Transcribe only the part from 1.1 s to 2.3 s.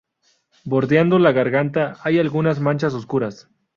la garganta hay